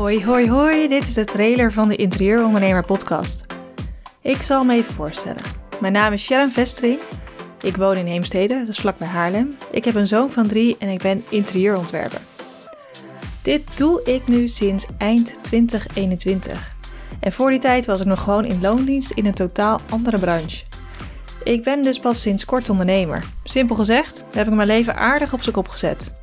Hoi, 0.00 0.24
hoi, 0.24 0.50
hoi. 0.50 0.88
Dit 0.88 1.06
is 1.06 1.14
de 1.14 1.24
trailer 1.24 1.72
van 1.72 1.88
de 1.88 1.96
Interieurondernemer 1.96 2.84
podcast. 2.84 3.46
Ik 4.20 4.42
zal 4.42 4.64
me 4.64 4.74
even 4.74 4.92
voorstellen. 4.92 5.42
Mijn 5.80 5.92
naam 5.92 6.12
is 6.12 6.24
Sharon 6.24 6.50
Vestering. 6.50 7.00
Ik 7.60 7.76
woon 7.76 7.96
in 7.96 8.06
Heemstede, 8.06 8.58
dat 8.58 8.68
is 8.68 8.78
vlakbij 8.78 9.08
Haarlem. 9.08 9.56
Ik 9.70 9.84
heb 9.84 9.94
een 9.94 10.06
zoon 10.06 10.30
van 10.30 10.46
drie 10.46 10.76
en 10.78 10.88
ik 10.88 11.02
ben 11.02 11.24
interieurontwerper. 11.28 12.20
Dit 13.42 13.76
doe 13.76 14.02
ik 14.02 14.26
nu 14.28 14.48
sinds 14.48 14.86
eind 14.98 15.38
2021. 15.42 16.74
En 17.20 17.32
voor 17.32 17.50
die 17.50 17.60
tijd 17.60 17.86
was 17.86 18.00
ik 18.00 18.06
nog 18.06 18.20
gewoon 18.22 18.44
in 18.44 18.60
loondienst 18.60 19.10
in 19.10 19.26
een 19.26 19.34
totaal 19.34 19.80
andere 19.90 20.18
branche. 20.18 20.64
Ik 21.44 21.64
ben 21.64 21.82
dus 21.82 21.98
pas 21.98 22.20
sinds 22.20 22.44
kort 22.44 22.68
ondernemer. 22.68 23.24
Simpel 23.44 23.76
gezegd 23.76 24.24
heb 24.32 24.46
ik 24.46 24.52
mijn 24.52 24.68
leven 24.68 24.96
aardig 24.96 25.32
op 25.32 25.42
zijn 25.42 25.54
kop 25.54 25.68
gezet. 25.68 26.19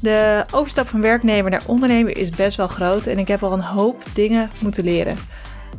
De 0.00 0.44
overstap 0.54 0.88
van 0.88 1.00
werknemer 1.00 1.50
naar 1.50 1.62
ondernemer 1.66 2.16
is 2.16 2.30
best 2.30 2.56
wel 2.56 2.68
groot 2.68 3.06
en 3.06 3.18
ik 3.18 3.28
heb 3.28 3.42
al 3.42 3.52
een 3.52 3.60
hoop 3.60 4.04
dingen 4.12 4.50
moeten 4.60 4.84
leren. 4.84 5.18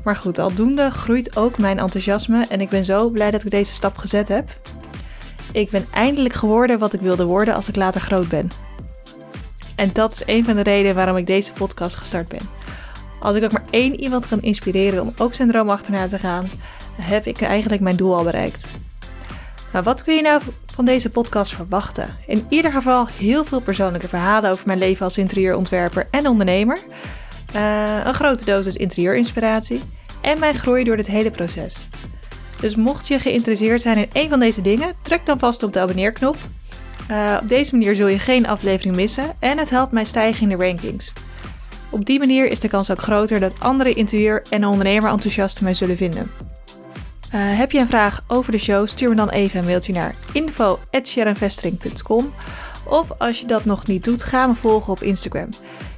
Maar 0.03 0.15
goed, 0.15 0.39
aldoende 0.39 0.89
groeit 0.89 1.37
ook 1.37 1.57
mijn 1.57 1.79
enthousiasme 1.79 2.45
en 2.49 2.61
ik 2.61 2.69
ben 2.69 2.83
zo 2.83 3.09
blij 3.09 3.31
dat 3.31 3.43
ik 3.43 3.51
deze 3.51 3.73
stap 3.73 3.97
gezet 3.97 4.27
heb. 4.27 4.49
Ik 5.51 5.69
ben 5.69 5.85
eindelijk 5.91 6.33
geworden 6.33 6.79
wat 6.79 6.93
ik 6.93 6.99
wilde 6.99 7.25
worden 7.25 7.55
als 7.55 7.67
ik 7.67 7.75
later 7.75 8.01
groot 8.01 8.27
ben. 8.27 8.49
En 9.75 9.89
dat 9.93 10.11
is 10.11 10.23
een 10.25 10.45
van 10.45 10.55
de 10.55 10.61
redenen 10.61 10.95
waarom 10.95 11.17
ik 11.17 11.27
deze 11.27 11.53
podcast 11.53 11.95
gestart 11.95 12.27
ben. 12.27 12.49
Als 13.19 13.35
ik 13.35 13.43
ook 13.43 13.51
maar 13.51 13.65
één 13.69 13.99
iemand 13.99 14.27
kan 14.27 14.41
inspireren 14.41 15.01
om 15.01 15.13
ook 15.17 15.33
zijn 15.33 15.47
droom 15.47 15.69
achterna 15.69 16.07
te 16.07 16.19
gaan, 16.19 16.49
heb 17.01 17.25
ik 17.25 17.41
eigenlijk 17.41 17.81
mijn 17.81 17.95
doel 17.95 18.15
al 18.15 18.23
bereikt. 18.23 18.71
Maar 19.71 19.83
wat 19.83 20.03
kun 20.03 20.15
je 20.15 20.21
nou 20.21 20.41
van 20.73 20.85
deze 20.85 21.09
podcast 21.09 21.53
verwachten? 21.53 22.15
In 22.27 22.45
ieder 22.49 22.71
geval 22.71 23.07
heel 23.07 23.43
veel 23.43 23.59
persoonlijke 23.59 24.07
verhalen 24.07 24.51
over 24.51 24.67
mijn 24.67 24.79
leven 24.79 25.03
als 25.03 25.17
interieurontwerper 25.17 26.07
en 26.11 26.27
ondernemer. 26.27 26.77
Uh, 27.55 28.05
een 28.05 28.13
grote 28.13 28.45
dosis 28.45 28.75
interieurinspiratie 28.75 29.81
en 30.21 30.39
mijn 30.39 30.55
groei 30.55 30.83
door 30.83 30.95
dit 30.95 31.07
hele 31.07 31.31
proces. 31.31 31.87
Dus 32.59 32.75
mocht 32.75 33.07
je 33.07 33.19
geïnteresseerd 33.19 33.81
zijn 33.81 33.97
in 33.97 34.09
een 34.13 34.29
van 34.29 34.39
deze 34.39 34.61
dingen, 34.61 34.93
druk 35.01 35.25
dan 35.25 35.39
vast 35.39 35.63
op 35.63 35.73
de 35.73 35.79
abonneerknop. 35.79 36.37
Uh, 37.11 37.37
op 37.41 37.47
deze 37.47 37.75
manier 37.75 37.95
zul 37.95 38.07
je 38.07 38.19
geen 38.19 38.47
aflevering 38.47 38.95
missen 38.95 39.33
en 39.39 39.57
het 39.57 39.69
helpt 39.69 39.91
mij 39.91 40.05
stijgen 40.05 40.49
in 40.49 40.57
de 40.57 40.65
rankings. 40.65 41.13
Op 41.89 42.05
die 42.05 42.19
manier 42.19 42.47
is 42.47 42.59
de 42.59 42.67
kans 42.67 42.91
ook 42.91 43.01
groter 43.01 43.39
dat 43.39 43.53
andere 43.59 43.93
interieur- 43.93 44.43
en 44.49 44.65
ondernemer-enthousiasten 44.65 45.63
mij 45.63 45.73
zullen 45.73 45.97
vinden. 45.97 46.31
Uh, 47.35 47.57
heb 47.57 47.71
je 47.71 47.79
een 47.79 47.87
vraag 47.87 48.23
over 48.27 48.51
de 48.51 48.57
show, 48.57 48.87
stuur 48.87 49.09
me 49.09 49.15
dan 49.15 49.29
even 49.29 49.59
een 49.59 49.65
mailtje 49.65 49.93
naar 49.93 50.15
info.sharonvestering.com 50.31 52.33
of 52.83 53.11
als 53.17 53.39
je 53.39 53.47
dat 53.47 53.65
nog 53.65 53.87
niet 53.87 54.03
doet, 54.03 54.23
ga 54.23 54.47
me 54.47 54.53
volgen 54.53 54.93
op 54.93 55.01
Instagram. 55.01 55.49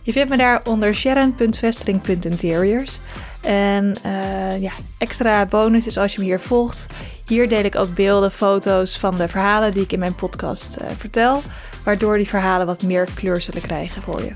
Je 0.01 0.11
vindt 0.11 0.29
me 0.29 0.37
daar 0.37 0.61
onder 0.63 0.95
sharon.vestering.interiors. 0.95 2.99
En 3.41 3.95
uh, 4.05 4.61
ja, 4.61 4.71
extra 4.97 5.45
bonus 5.45 5.87
is 5.87 5.97
als 5.97 6.13
je 6.13 6.19
me 6.19 6.25
hier 6.25 6.39
volgt. 6.39 6.87
Hier 7.25 7.49
deel 7.49 7.63
ik 7.63 7.75
ook 7.75 7.93
beelden, 7.93 8.31
foto's 8.31 8.97
van 8.97 9.17
de 9.17 9.27
verhalen 9.27 9.73
die 9.73 9.83
ik 9.83 9.91
in 9.91 9.99
mijn 9.99 10.15
podcast 10.15 10.77
uh, 10.81 10.87
vertel. 10.97 11.41
Waardoor 11.83 12.17
die 12.17 12.27
verhalen 12.27 12.65
wat 12.65 12.83
meer 12.83 13.07
kleur 13.13 13.41
zullen 13.41 13.61
krijgen 13.61 14.01
voor 14.01 14.23
je. 14.23 14.31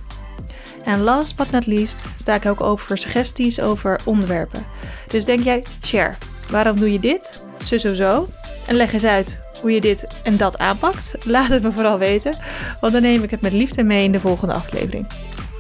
En 0.84 1.02
last 1.02 1.36
but 1.36 1.52
not 1.52 1.66
least 1.66 2.06
sta 2.16 2.36
ik 2.36 2.46
ook 2.46 2.62
open 2.62 2.86
voor 2.86 2.98
suggesties 2.98 3.62
over 3.62 4.00
onderwerpen. 4.06 4.66
Dus 5.08 5.26
denk 5.26 5.44
jij, 5.44 5.64
share, 5.86 6.16
waarom 6.50 6.80
doe 6.80 6.92
je 6.92 7.00
dit? 7.00 7.44
Zo 7.64 7.78
zo 7.78 7.96
zo. 7.96 8.28
En 8.66 8.76
leg 8.76 8.94
eens 8.94 9.06
uit 9.06 9.40
hoe 9.62 9.72
je 9.72 9.82
dit 9.82 10.08
en 10.24 10.38
dat 10.38 10.58
aanpakt. 10.58 11.16
Laat 11.26 11.48
het 11.48 11.64
me 11.64 11.72
vooral 11.72 11.98
weten, 11.98 12.38
want 12.80 12.94
dan 12.94 13.02
neem 13.02 13.24
ik 13.24 13.32
het 13.32 13.42
met 13.42 13.54
liefde 13.54 13.84
mee 13.84 14.04
in 14.04 14.12
de 14.12 14.20
volgende 14.20 14.54
aflevering. 14.54 15.08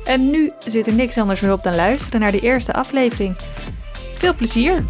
En 0.05 0.29
nu 0.29 0.51
zit 0.65 0.87
er 0.87 0.93
niks 0.93 1.17
anders 1.17 1.39
meer 1.39 1.51
op 1.51 1.63
dan 1.63 1.75
luisteren 1.75 2.19
naar 2.19 2.31
de 2.31 2.39
eerste 2.39 2.73
aflevering. 2.73 3.35
Veel 4.17 4.35
plezier! 4.35 4.83